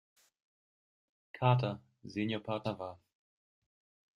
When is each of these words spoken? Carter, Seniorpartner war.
Carter, 1.31 1.77
Seniorpartner 2.03 2.75
war. 2.79 2.99